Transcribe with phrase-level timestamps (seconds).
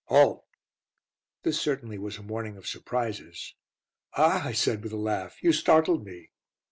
[0.05, 0.43] "Halt!"
[1.43, 3.53] This certainly was a morning of surprises.
[4.15, 6.31] "Ah," I said, with a laugh, "you startled me."